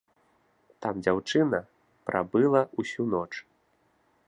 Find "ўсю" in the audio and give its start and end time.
2.81-3.07